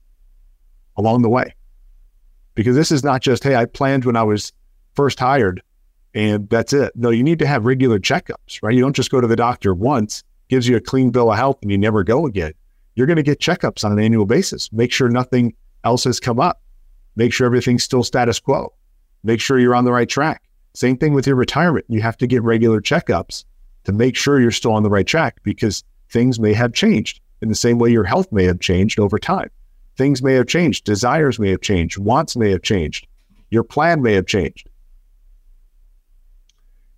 along 0.97 1.23
the 1.23 1.29
way? 1.29 1.55
Because 2.55 2.77
this 2.77 2.91
is 2.91 3.05
not 3.05 3.21
just, 3.23 3.45
hey, 3.45 3.55
I 3.55 3.67
planned 3.67 4.05
when 4.05 4.17
I 4.17 4.23
was 4.23 4.53
first 4.95 5.19
hired 5.19 5.63
and 6.17 6.49
that's 6.49 6.73
it. 6.73 6.93
No, 6.97 7.11
you 7.11 7.23
need 7.23 7.39
to 7.41 7.47
have 7.47 7.67
regular 7.67 7.99
checkups, 7.99 8.63
right? 8.63 8.75
You 8.75 8.81
don't 8.81 8.97
just 8.97 9.11
go 9.11 9.21
to 9.21 9.27
the 9.27 9.37
doctor 9.37 9.75
once, 9.75 10.25
gives 10.49 10.67
you 10.67 10.75
a 10.75 10.81
clean 10.81 11.11
bill 11.11 11.31
of 11.31 11.37
health, 11.37 11.59
and 11.61 11.71
you 11.71 11.77
never 11.77 12.03
go 12.03 12.25
again. 12.25 12.55
You're 12.95 13.07
going 13.07 13.19
to 13.19 13.23
get 13.23 13.39
checkups 13.39 13.85
on 13.85 13.93
an 13.93 13.99
annual 13.99 14.25
basis. 14.25 14.73
Make 14.73 14.93
sure 14.93 15.11
nothing 15.11 15.55
else 15.85 16.05
has 16.05 16.19
come 16.19 16.41
up. 16.41 16.63
Make 17.17 17.35
sure 17.35 17.47
everything's 17.47 17.85
still 17.85 18.03
status 18.03 18.41
quo. 18.41 18.73
Make 19.27 19.41
sure 19.41 19.59
you're 19.59 19.75
on 19.75 19.85
the 19.85 19.91
right 19.91 20.09
track. 20.09 20.41
Same 20.75 20.97
thing 20.97 21.13
with 21.13 21.27
your 21.27 21.35
retirement. 21.35 21.85
You 21.89 22.01
have 22.01 22.17
to 22.19 22.29
get 22.29 22.45
regular 22.45 22.81
checkups 22.81 23.45
to 23.83 23.93
make 23.93 24.15
sure 24.15 24.41
you're 24.41 24.53
still 24.53 24.71
on 24.71 24.85
the 24.85 24.89
right 24.89 25.07
track 25.07 25.43
because 25.43 25.83
things 26.11 26.39
may 26.39 26.53
have 26.53 26.73
changed 26.73 27.21
in 27.43 27.49
the 27.49 27.57
same 27.57 27.81
way 27.81 27.91
your 27.91 28.05
health 28.05 28.31
may 28.31 28.45
have 28.45 28.61
changed 28.61 29.01
over 29.01 29.19
time. 29.19 29.51
Things 29.97 30.23
may 30.23 30.35
have 30.35 30.47
changed. 30.47 30.85
Desires 30.85 31.41
may 31.41 31.51
have 31.51 31.61
changed. 31.61 31.99
Wants 31.99 32.37
may 32.37 32.53
have 32.53 32.63
changed. 32.63 33.09
Your 33.51 33.65
plan 33.65 34.01
may 34.01 34.13
have 34.13 34.27
changed. 34.27 34.69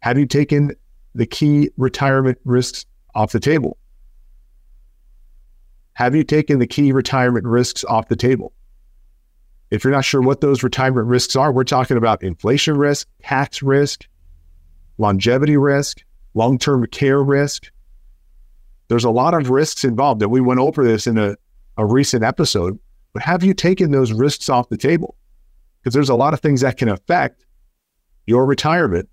Have 0.00 0.18
you 0.18 0.26
taken 0.26 0.73
the 1.14 1.26
key 1.26 1.70
retirement 1.78 2.37
risks 2.44 2.85
off 3.14 3.32
the 3.32 3.40
table? 3.40 3.78
Have 5.94 6.14
you 6.14 6.25
taken 6.25 6.58
the 6.58 6.66
key 6.66 6.92
retirement 6.92 7.47
risks 7.47 7.85
off 7.85 8.08
the 8.08 8.16
table? 8.16 8.52
If 9.70 9.84
you're 9.84 9.92
not 9.92 10.04
sure 10.04 10.22
what 10.22 10.40
those 10.40 10.62
retirement 10.62 11.08
risks 11.08 11.37
are, 11.37 11.52
we're 11.52 11.64
talking 11.64 11.96
about 11.96 12.22
inflation 12.22 12.76
risk, 12.76 13.06
tax 13.22 13.62
risk, 13.62 14.06
longevity 14.96 15.56
risk, 15.56 16.02
long 16.34 16.58
term 16.58 16.87
care 16.87 17.22
risk. 17.22 17.70
There's 18.88 19.04
a 19.04 19.10
lot 19.10 19.34
of 19.34 19.50
risks 19.50 19.84
involved, 19.84 20.22
and 20.22 20.30
we 20.30 20.40
went 20.40 20.60
over 20.60 20.82
this 20.84 21.06
in 21.06 21.18
a, 21.18 21.37
a 21.76 21.84
recent 21.84 22.25
episode. 22.25 22.78
But 23.12 23.22
have 23.22 23.44
you 23.44 23.52
taken 23.52 23.90
those 23.90 24.12
risks 24.12 24.48
off 24.48 24.70
the 24.70 24.78
table? 24.78 25.16
Because 25.80 25.92
there's 25.92 26.08
a 26.08 26.14
lot 26.14 26.32
of 26.32 26.40
things 26.40 26.62
that 26.62 26.78
can 26.78 26.88
affect 26.88 27.44
your 28.26 28.46
retirement 28.46 29.08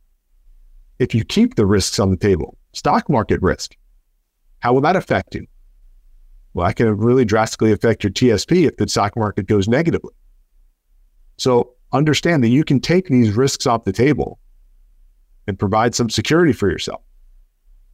if 0.99 1.13
you 1.13 1.25
keep 1.25 1.55
the 1.55 1.65
risks 1.65 1.99
on 1.99 2.11
the 2.11 2.17
table. 2.17 2.57
Stock 2.73 3.09
market 3.09 3.41
risk. 3.41 3.75
How 4.59 4.73
will 4.73 4.81
that 4.81 4.95
affect 4.95 5.35
you? 5.35 5.45
Well, 6.53 6.67
that 6.67 6.75
can 6.75 6.95
really 6.97 7.25
drastically 7.25 7.73
affect 7.73 8.03
your 8.03 8.11
TSP 8.11 8.67
if 8.67 8.77
the 8.77 8.87
stock 8.87 9.17
market 9.17 9.45
goes 9.47 9.67
negatively. 9.67 10.13
So 11.37 11.73
understand 11.91 12.43
that 12.43 12.49
you 12.49 12.63
can 12.63 12.79
take 12.79 13.07
these 13.07 13.31
risks 13.31 13.65
off 13.67 13.83
the 13.83 13.93
table 13.93 14.39
and 15.47 15.57
provide 15.57 15.95
some 15.95 16.09
security 16.09 16.53
for 16.53 16.69
yourself. 16.69 17.01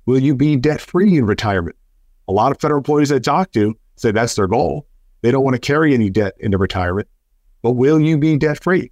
Will 0.05 0.19
you 0.19 0.35
be 0.35 0.55
debt 0.55 0.81
free 0.81 1.17
in 1.17 1.25
retirement? 1.25 1.75
A 2.27 2.31
lot 2.31 2.51
of 2.51 2.59
federal 2.59 2.79
employees 2.79 3.11
I 3.11 3.19
talk 3.19 3.51
to 3.51 3.77
say 3.95 4.11
that's 4.11 4.35
their 4.35 4.47
goal. 4.47 4.87
They 5.21 5.31
don't 5.31 5.43
want 5.43 5.55
to 5.55 5.59
carry 5.59 5.93
any 5.93 6.09
debt 6.09 6.33
into 6.39 6.57
retirement, 6.57 7.07
but 7.61 7.71
will 7.71 7.99
you 7.99 8.17
be 8.17 8.37
debt 8.37 8.63
free? 8.63 8.91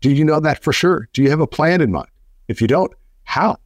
Do 0.00 0.10
you 0.10 0.24
know 0.24 0.40
that 0.40 0.62
for 0.62 0.72
sure? 0.72 1.08
Do 1.14 1.22
you 1.22 1.30
have 1.30 1.40
a 1.40 1.46
plan 1.46 1.80
in 1.80 1.90
mind? 1.90 2.10
If 2.48 2.60
you 2.60 2.66
don't, 2.66 2.92
how? 3.24 3.56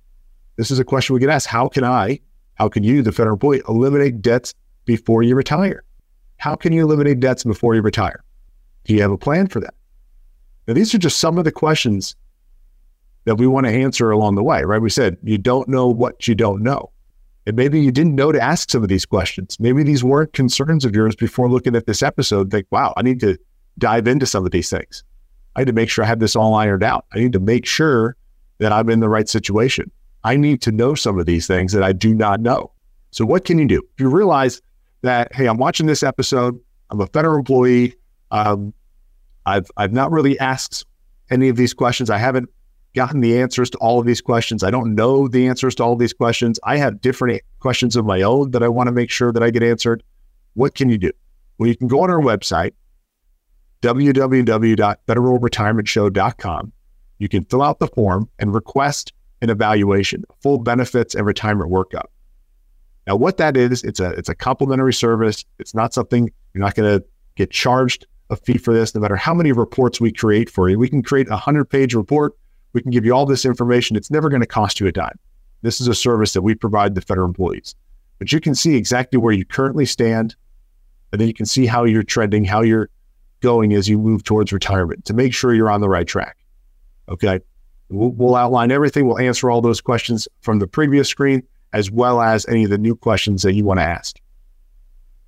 This 0.56 0.70
is 0.70 0.78
a 0.78 0.84
question 0.84 1.14
we 1.14 1.20
get 1.20 1.28
asked. 1.28 1.48
How 1.48 1.68
can 1.68 1.84
I, 1.84 2.20
how 2.54 2.68
can 2.68 2.84
you, 2.84 3.02
the 3.02 3.12
federal 3.12 3.34
employee, 3.34 3.62
eliminate 3.68 4.22
debts 4.22 4.54
before 4.84 5.22
you 5.22 5.34
retire? 5.34 5.82
How 6.36 6.54
can 6.54 6.72
you 6.72 6.82
eliminate 6.82 7.20
debts 7.20 7.44
before 7.44 7.74
you 7.74 7.82
retire? 7.82 8.22
Do 8.90 8.96
you 8.96 9.02
have 9.02 9.12
a 9.12 9.16
plan 9.16 9.46
for 9.46 9.60
that? 9.60 9.74
Now, 10.66 10.74
these 10.74 10.92
are 10.96 10.98
just 10.98 11.20
some 11.20 11.38
of 11.38 11.44
the 11.44 11.52
questions 11.52 12.16
that 13.24 13.36
we 13.36 13.46
want 13.46 13.66
to 13.66 13.72
answer 13.72 14.10
along 14.10 14.34
the 14.34 14.42
way, 14.42 14.64
right? 14.64 14.82
We 14.82 14.90
said 14.90 15.16
you 15.22 15.38
don't 15.38 15.68
know 15.68 15.86
what 15.86 16.26
you 16.26 16.34
don't 16.34 16.60
know. 16.60 16.90
And 17.46 17.54
maybe 17.54 17.80
you 17.80 17.92
didn't 17.92 18.16
know 18.16 18.32
to 18.32 18.40
ask 18.40 18.68
some 18.68 18.82
of 18.82 18.88
these 18.88 19.06
questions. 19.06 19.56
Maybe 19.60 19.84
these 19.84 20.02
weren't 20.02 20.32
concerns 20.32 20.84
of 20.84 20.92
yours 20.92 21.14
before 21.14 21.48
looking 21.48 21.76
at 21.76 21.86
this 21.86 22.02
episode. 22.02 22.50
Think, 22.50 22.66
wow, 22.72 22.92
I 22.96 23.02
need 23.02 23.20
to 23.20 23.38
dive 23.78 24.08
into 24.08 24.26
some 24.26 24.44
of 24.44 24.50
these 24.50 24.70
things. 24.70 25.04
I 25.54 25.60
need 25.60 25.66
to 25.66 25.72
make 25.72 25.88
sure 25.88 26.04
I 26.04 26.08
have 26.08 26.18
this 26.18 26.34
all 26.34 26.56
ironed 26.56 26.82
out. 26.82 27.04
I 27.12 27.20
need 27.20 27.32
to 27.34 27.38
make 27.38 27.66
sure 27.66 28.16
that 28.58 28.72
I'm 28.72 28.90
in 28.90 28.98
the 28.98 29.08
right 29.08 29.28
situation. 29.28 29.88
I 30.24 30.34
need 30.34 30.62
to 30.62 30.72
know 30.72 30.96
some 30.96 31.16
of 31.16 31.26
these 31.26 31.46
things 31.46 31.70
that 31.74 31.84
I 31.84 31.92
do 31.92 32.12
not 32.12 32.40
know. 32.40 32.72
So, 33.12 33.24
what 33.24 33.44
can 33.44 33.56
you 33.60 33.68
do? 33.68 33.86
If 33.94 34.00
you 34.00 34.08
realize 34.08 34.60
that, 35.02 35.32
hey, 35.32 35.46
I'm 35.46 35.58
watching 35.58 35.86
this 35.86 36.02
episode, 36.02 36.58
I'm 36.90 37.00
a 37.00 37.06
federal 37.06 37.38
employee, 37.38 37.94
um, 38.32 38.74
I've, 39.46 39.70
I've 39.76 39.92
not 39.92 40.10
really 40.10 40.38
asked 40.38 40.86
any 41.30 41.48
of 41.48 41.56
these 41.56 41.74
questions. 41.74 42.10
I 42.10 42.18
haven't 42.18 42.48
gotten 42.94 43.20
the 43.20 43.40
answers 43.40 43.70
to 43.70 43.78
all 43.78 44.00
of 44.00 44.06
these 44.06 44.20
questions. 44.20 44.62
I 44.62 44.70
don't 44.70 44.94
know 44.94 45.28
the 45.28 45.46
answers 45.46 45.74
to 45.76 45.84
all 45.84 45.96
these 45.96 46.12
questions. 46.12 46.60
I 46.64 46.76
have 46.76 47.00
different 47.00 47.40
questions 47.60 47.96
of 47.96 48.04
my 48.04 48.20
own 48.22 48.50
that 48.50 48.62
I 48.62 48.68
want 48.68 48.88
to 48.88 48.92
make 48.92 49.10
sure 49.10 49.32
that 49.32 49.42
I 49.42 49.50
get 49.50 49.62
answered. 49.62 50.02
What 50.54 50.74
can 50.74 50.88
you 50.88 50.98
do? 50.98 51.12
Well, 51.58 51.68
you 51.68 51.76
can 51.76 51.88
go 51.88 52.02
on 52.02 52.10
our 52.10 52.20
website, 52.20 52.72
www.federalretirementshow.com. 53.82 56.72
You 57.18 57.28
can 57.28 57.44
fill 57.44 57.62
out 57.62 57.78
the 57.78 57.88
form 57.88 58.28
and 58.38 58.54
request 58.54 59.12
an 59.42 59.50
evaluation, 59.50 60.24
full 60.42 60.58
benefits 60.58 61.14
and 61.14 61.26
retirement 61.26 61.70
workup. 61.70 62.06
Now, 63.06 63.16
what 63.16 63.36
that 63.38 63.56
is, 63.56 63.82
it's 63.84 64.00
a 64.00 64.10
it's 64.10 64.28
a 64.28 64.34
complimentary 64.34 64.92
service. 64.92 65.46
It's 65.58 65.74
not 65.74 65.94
something 65.94 66.30
you're 66.54 66.62
not 66.62 66.74
going 66.74 66.98
to 66.98 67.04
get 67.36 67.50
charged 67.50 68.06
a 68.30 68.36
fee 68.36 68.58
for 68.58 68.72
this, 68.72 68.94
no 68.94 69.00
matter 69.00 69.16
how 69.16 69.34
many 69.34 69.52
reports 69.52 70.00
we 70.00 70.12
create 70.12 70.48
for 70.48 70.68
you. 70.68 70.78
We 70.78 70.88
can 70.88 71.02
create 71.02 71.28
a 71.28 71.36
hundred 71.36 71.66
page 71.66 71.94
report 71.94 72.34
we 72.72 72.82
can 72.82 72.90
give 72.90 73.04
you 73.04 73.14
all 73.14 73.26
this 73.26 73.44
information. 73.44 73.96
It's 73.96 74.10
never 74.10 74.28
going 74.28 74.42
to 74.42 74.46
cost 74.46 74.80
you 74.80 74.86
a 74.86 74.92
dime. 74.92 75.18
This 75.62 75.80
is 75.80 75.88
a 75.88 75.94
service 75.94 76.32
that 76.32 76.42
we 76.42 76.54
provide 76.54 76.94
the 76.94 77.00
federal 77.00 77.26
employees. 77.26 77.74
But 78.18 78.32
you 78.32 78.40
can 78.40 78.54
see 78.54 78.76
exactly 78.76 79.18
where 79.18 79.32
you 79.32 79.44
currently 79.44 79.86
stand, 79.86 80.36
and 81.12 81.20
then 81.20 81.28
you 81.28 81.34
can 81.34 81.46
see 81.46 81.66
how 81.66 81.84
you're 81.84 82.02
trending, 82.02 82.44
how 82.44 82.62
you're 82.62 82.88
going 83.40 83.72
as 83.72 83.88
you 83.88 83.98
move 83.98 84.22
towards 84.22 84.52
retirement 84.52 85.04
to 85.06 85.14
make 85.14 85.34
sure 85.34 85.54
you're 85.54 85.70
on 85.70 85.80
the 85.80 85.88
right 85.88 86.06
track. 86.06 86.36
Okay. 87.08 87.40
We'll, 87.88 88.10
we'll 88.10 88.36
outline 88.36 88.70
everything. 88.70 89.06
We'll 89.06 89.18
answer 89.18 89.50
all 89.50 89.60
those 89.60 89.80
questions 89.80 90.28
from 90.42 90.60
the 90.60 90.66
previous 90.66 91.08
screen, 91.08 91.42
as 91.72 91.90
well 91.90 92.20
as 92.20 92.46
any 92.46 92.64
of 92.64 92.70
the 92.70 92.78
new 92.78 92.94
questions 92.94 93.42
that 93.42 93.54
you 93.54 93.64
want 93.64 93.80
to 93.80 93.84
ask. 93.84 94.16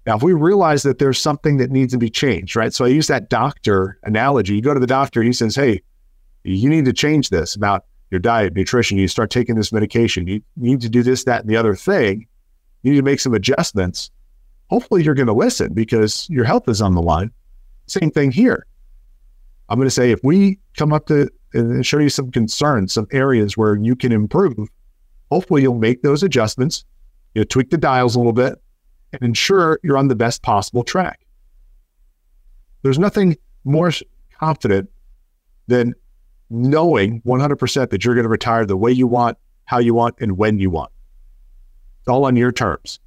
Now, 0.07 0.17
if 0.17 0.23
we 0.23 0.33
realize 0.33 0.83
that 0.83 0.99
there's 0.99 1.21
something 1.21 1.59
that 1.59 1.71
needs 1.71 1.93
to 1.93 1.99
be 1.99 2.11
changed, 2.11 2.57
right? 2.57 2.75
So 2.75 2.85
I 2.85 2.89
use 2.89 3.07
that 3.07 3.31
doctor 3.31 3.99
analogy. 4.03 4.55
You 4.55 4.63
go 4.63 4.75
to 4.75 4.81
the 4.81 4.87
doctor, 4.87 5.23
he 5.23 5.33
says, 5.33 5.55
Hey, 5.55 5.83
you 6.43 6.69
need 6.69 6.87
to 6.87 6.93
change 6.93 7.31
this 7.31 7.55
about 7.55 7.85
your 8.11 8.19
diet, 8.19 8.55
nutrition. 8.55 8.99
You 8.99 9.07
start 9.07 9.31
taking 9.31 9.55
this 9.55 9.73
medication. 9.73 10.27
You 10.27 10.43
need 10.57 10.81
to 10.81 10.89
do 10.89 11.03
this, 11.03 11.25
that, 11.25 11.43
and 11.43 11.51
the 11.51 11.57
other 11.57 11.77
thing. 11.77 12.27
You 12.83 12.93
need 12.93 12.99
to 12.99 13.05
make 13.05 13.21
some 13.21 13.33
adjustments. 13.33 14.11
Hopefully, 14.71 15.05
you're 15.05 15.15
going 15.15 15.29
to 15.29 15.33
listen 15.33 15.73
because 15.73 16.29
your 16.29 16.45
health 16.45 16.69
is 16.69 16.83
on 16.83 16.95
the 16.95 17.03
line. 17.03 17.31
Same 17.87 18.11
thing 18.11 18.33
here. 18.33 18.67
I'm 19.69 19.79
going 19.79 19.87
to 19.87 19.91
say 19.91 20.11
if 20.11 20.21
we 20.25 20.59
come 20.77 20.93
up 20.93 21.07
to 21.07 21.31
and 21.55 21.87
show 21.87 21.99
you 21.99 22.09
some 22.09 22.31
concerns, 22.33 22.93
some 22.93 23.07
areas 23.13 23.57
where 23.57 23.77
you 23.77 23.95
can 23.95 24.11
improve, 24.11 24.57
hopefully 25.31 25.63
you'll 25.63 25.79
make 25.79 26.03
those 26.03 26.23
adjustments. 26.23 26.85
You'll 27.35 27.45
tweak 27.45 27.71
the 27.71 27.79
dials 27.79 28.17
a 28.17 28.19
little 28.19 28.33
bit 28.33 28.59
and 29.13 29.23
ensure 29.23 29.79
you're 29.83 29.99
on 29.99 30.09
the 30.09 30.17
best 30.17 30.43
possible 30.43 30.83
track. 30.83 31.21
There's 32.83 32.99
nothing 32.99 33.37
more 33.65 33.93
confident 34.39 34.91
than 35.67 35.95
knowing 36.51 37.23
100% 37.23 37.91
that 37.91 38.05
you're 38.05 38.15
going 38.15 38.25
to 38.25 38.29
retire 38.29 38.67
the 38.67 38.77
way 38.77 38.93
you 38.93 39.07
want, 39.07 39.39
how 39.65 39.79
you 39.79 39.95
want, 39.95 40.17
and 40.21 40.37
when 40.37 40.59
you 40.59 40.71
want. 40.71 40.91
It's 42.01 42.09
all 42.09 42.25
on 42.25 42.37
your 42.37 42.53
terms. 42.53 42.99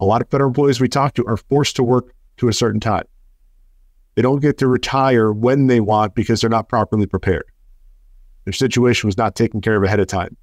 A 0.00 0.04
lot 0.04 0.22
of 0.22 0.30
federal 0.30 0.48
employees 0.48 0.80
we 0.80 0.88
talk 0.88 1.14
to 1.14 1.26
are 1.26 1.36
forced 1.36 1.76
to 1.76 1.82
work 1.82 2.14
to 2.36 2.48
a 2.48 2.52
certain 2.52 2.80
time. 2.80 3.04
They 4.14 4.22
don't 4.22 4.40
get 4.40 4.58
to 4.58 4.68
retire 4.68 5.32
when 5.32 5.66
they 5.66 5.80
want 5.80 6.14
because 6.14 6.40
they're 6.40 6.50
not 6.50 6.68
properly 6.68 7.06
prepared. 7.06 7.44
Their 8.44 8.52
situation 8.52 9.08
was 9.08 9.18
not 9.18 9.34
taken 9.34 9.60
care 9.60 9.76
of 9.76 9.82
ahead 9.82 10.00
of 10.00 10.06
time. 10.06 10.36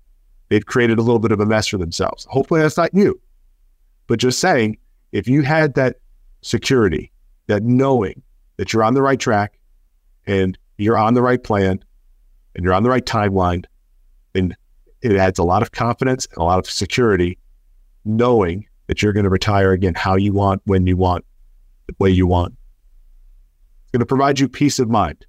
They've 0.50 0.66
created 0.66 1.00
a 1.00 1.02
little 1.02 1.20
bit 1.20 1.32
of 1.32 1.40
a 1.40 1.46
mess 1.46 1.68
for 1.68 1.78
themselves. 1.78 2.28
Hopefully, 2.30 2.62
that's 2.62 2.78
not 2.78 2.94
you. 2.94 3.20
But 4.08 4.20
just 4.20 4.40
saying, 4.40 4.78
if 5.14 5.28
you 5.28 5.44
had 5.44 5.76
that 5.76 5.98
security, 6.42 7.12
that 7.48 7.64
knowing 7.64 8.22
that 8.58 8.74
you're 8.74 8.84
on 8.84 8.96
the 8.96 9.02
right 9.02 9.20
track 9.20 9.58
and 10.26 10.58
you're 10.78 10.98
on 10.98 11.14
the 11.14 11.22
right 11.22 11.42
plan 11.42 11.82
and 12.56 12.66
you're 12.66 12.74
on 12.74 12.84
the 12.84 12.90
right 12.90 13.06
timeline, 13.06 13.64
then 14.34 14.56
it 15.02 15.16
adds 15.16 15.38
a 15.38 15.44
lot 15.44 15.62
of 15.62 15.72
confidence 15.72 16.28
and 16.32 16.40
a 16.40 16.44
lot 16.44 16.60
of 16.60 16.70
security 16.70 17.38
knowing 18.04 18.66
that 18.88 19.02
you're 19.02 19.14
going 19.14 19.24
to 19.24 19.30
retire 19.30 19.72
again 19.72 19.94
how 19.94 20.16
you 20.16 20.34
want, 20.34 20.62
when 20.66 20.88
you 20.88 20.98
want, 20.98 21.24
the 21.88 21.96
way 22.00 22.10
you 22.10 22.26
want. 22.26 22.56
It's 23.84 23.92
going 23.92 24.00
to 24.00 24.06
provide 24.06 24.40
you 24.40 24.50
peace 24.50 24.80
of 24.80 24.90
mind. 24.90 25.26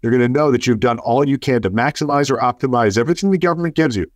You're 0.00 0.12
going 0.12 0.22
to 0.22 0.28
know 0.28 0.52
that 0.52 0.66
you've 0.66 0.80
done 0.80 0.98
all 1.00 1.26
you 1.26 1.38
can 1.38 1.62
to 1.62 1.70
maximize 1.70 2.30
or 2.30 2.36
optimize 2.36 2.96
everything 2.96 3.30
the 3.30 3.38
government 3.38 3.74
gives 3.74 3.96
you. 3.96 4.10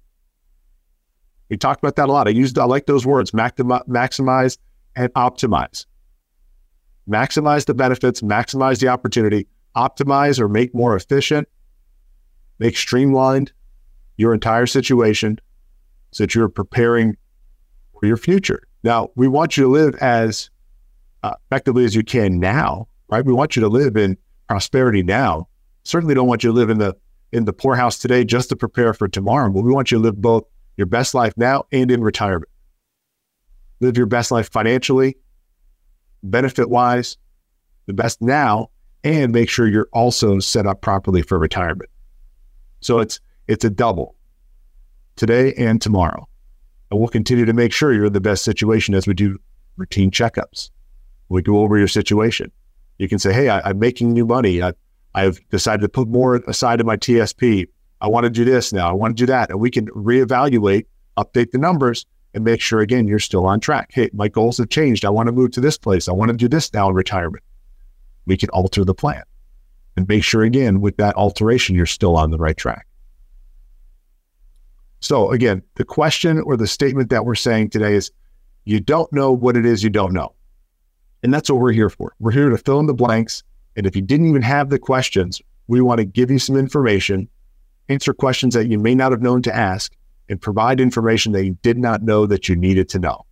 We 1.48 1.56
talked 1.56 1.82
about 1.82 1.96
that 1.96 2.08
a 2.08 2.12
lot. 2.12 2.28
I 2.28 2.30
used, 2.30 2.58
I 2.58 2.64
like 2.64 2.86
those 2.86 3.06
words, 3.06 3.30
maximize 3.30 4.58
and 4.96 5.12
optimize. 5.14 5.86
Maximize 7.08 7.64
the 7.64 7.74
benefits, 7.74 8.20
maximize 8.20 8.80
the 8.80 8.88
opportunity, 8.88 9.46
optimize 9.76 10.38
or 10.38 10.48
make 10.48 10.74
more 10.74 10.94
efficient, 10.94 11.48
make 12.58 12.76
streamlined 12.76 13.52
your 14.16 14.34
entire 14.34 14.66
situation 14.66 15.38
so 16.10 16.24
that 16.24 16.34
you're 16.34 16.48
preparing 16.48 17.16
for 17.98 18.06
your 18.06 18.16
future. 18.16 18.62
Now, 18.82 19.10
we 19.14 19.28
want 19.28 19.56
you 19.56 19.64
to 19.64 19.70
live 19.70 19.94
as 19.96 20.50
uh, 21.22 21.32
effectively 21.46 21.84
as 21.84 21.94
you 21.94 22.02
can 22.02 22.38
now, 22.38 22.88
right? 23.08 23.24
We 23.24 23.32
want 23.32 23.56
you 23.56 23.60
to 23.62 23.68
live 23.68 23.96
in 23.96 24.16
prosperity 24.48 25.02
now. 25.02 25.48
Certainly 25.84 26.14
don't 26.14 26.28
want 26.28 26.44
you 26.44 26.50
to 26.50 26.54
live 26.54 26.70
in 26.70 26.78
the 26.78 26.96
in 27.30 27.44
the 27.44 27.52
poorhouse 27.52 27.98
today 27.98 28.24
just 28.24 28.48
to 28.48 28.56
prepare 28.56 28.94
for 28.94 29.06
tomorrow, 29.06 29.50
but 29.50 29.62
we 29.62 29.70
want 29.70 29.90
you 29.90 29.98
to 29.98 30.02
live 30.02 30.20
both 30.20 30.44
your 30.78 30.86
best 30.86 31.12
life 31.12 31.34
now 31.36 31.64
and 31.70 31.90
in 31.90 32.02
retirement. 32.02 32.50
Live 33.80 33.98
your 33.98 34.06
best 34.06 34.30
life 34.30 34.50
financially, 34.50 35.16
benefit 36.22 36.70
wise, 36.70 37.18
the 37.86 37.92
best 37.92 38.22
now, 38.22 38.70
and 39.04 39.32
make 39.32 39.50
sure 39.50 39.66
you're 39.66 39.88
also 39.92 40.38
set 40.38 40.66
up 40.66 40.80
properly 40.80 41.20
for 41.20 41.38
retirement. 41.38 41.90
So 42.80 43.00
it's 43.00 43.20
it's 43.48 43.64
a 43.64 43.70
double 43.70 44.14
today 45.16 45.52
and 45.54 45.82
tomorrow. 45.82 46.28
And 46.90 46.98
we'll 46.98 47.08
continue 47.08 47.44
to 47.44 47.52
make 47.52 47.72
sure 47.72 47.92
you're 47.92 48.06
in 48.06 48.12
the 48.12 48.20
best 48.20 48.44
situation 48.44 48.94
as 48.94 49.06
we 49.06 49.14
do 49.14 49.38
routine 49.76 50.10
checkups. 50.10 50.70
We 51.28 51.42
go 51.42 51.58
over 51.58 51.76
your 51.76 51.88
situation. 51.88 52.50
You 52.98 53.08
can 53.08 53.18
say, 53.18 53.32
hey, 53.32 53.48
I, 53.48 53.70
am 53.70 53.78
making 53.78 54.12
new 54.12 54.26
money. 54.26 54.62
I, 54.62 54.72
I've 55.14 55.40
decided 55.50 55.82
to 55.82 55.88
put 55.88 56.08
more 56.08 56.36
aside 56.46 56.80
in 56.80 56.86
my 56.86 56.96
TSP. 56.96 57.66
I 58.00 58.08
want 58.08 58.24
to 58.24 58.30
do 58.30 58.44
this 58.44 58.72
now. 58.72 58.88
I 58.88 58.92
want 58.92 59.16
to 59.16 59.22
do 59.22 59.26
that. 59.26 59.50
And 59.50 59.60
we 59.60 59.70
can 59.70 59.86
reevaluate, 59.88 60.86
update 61.16 61.50
the 61.50 61.58
numbers, 61.58 62.06
and 62.34 62.44
make 62.44 62.60
sure, 62.60 62.80
again, 62.80 63.08
you're 63.08 63.18
still 63.18 63.46
on 63.46 63.58
track. 63.58 63.90
Hey, 63.92 64.10
my 64.12 64.28
goals 64.28 64.58
have 64.58 64.68
changed. 64.68 65.04
I 65.04 65.10
want 65.10 65.26
to 65.26 65.32
move 65.32 65.50
to 65.52 65.60
this 65.60 65.78
place. 65.78 66.08
I 66.08 66.12
want 66.12 66.30
to 66.30 66.36
do 66.36 66.48
this 66.48 66.72
now 66.72 66.88
in 66.88 66.94
retirement. 66.94 67.42
We 68.26 68.36
can 68.36 68.50
alter 68.50 68.84
the 68.84 68.94
plan 68.94 69.22
and 69.96 70.06
make 70.06 70.22
sure, 70.22 70.42
again, 70.42 70.80
with 70.80 70.96
that 70.98 71.16
alteration, 71.16 71.74
you're 71.74 71.86
still 71.86 72.16
on 72.16 72.30
the 72.30 72.38
right 72.38 72.56
track. 72.56 72.86
So, 75.00 75.30
again, 75.30 75.62
the 75.76 75.84
question 75.84 76.40
or 76.40 76.56
the 76.56 76.66
statement 76.66 77.10
that 77.10 77.24
we're 77.24 77.34
saying 77.34 77.70
today 77.70 77.94
is 77.94 78.10
you 78.64 78.80
don't 78.80 79.12
know 79.12 79.32
what 79.32 79.56
it 79.56 79.64
is 79.64 79.82
you 79.82 79.90
don't 79.90 80.12
know. 80.12 80.34
And 81.22 81.32
that's 81.32 81.50
what 81.50 81.60
we're 81.60 81.72
here 81.72 81.90
for. 81.90 82.14
We're 82.18 82.32
here 82.32 82.50
to 82.50 82.58
fill 82.58 82.80
in 82.80 82.86
the 82.86 82.94
blanks. 82.94 83.42
And 83.76 83.86
if 83.86 83.96
you 83.96 84.02
didn't 84.02 84.28
even 84.28 84.42
have 84.42 84.70
the 84.70 84.78
questions, 84.78 85.40
we 85.68 85.80
want 85.80 85.98
to 85.98 86.04
give 86.04 86.30
you 86.30 86.38
some 86.38 86.56
information, 86.56 87.28
answer 87.88 88.12
questions 88.12 88.54
that 88.54 88.68
you 88.68 88.78
may 88.78 88.94
not 88.94 89.12
have 89.12 89.22
known 89.22 89.42
to 89.42 89.54
ask, 89.54 89.92
and 90.28 90.40
provide 90.40 90.80
information 90.80 91.32
that 91.32 91.44
you 91.44 91.56
did 91.62 91.78
not 91.78 92.02
know 92.02 92.26
that 92.26 92.48
you 92.48 92.56
needed 92.56 92.88
to 92.90 92.98
know. 92.98 93.24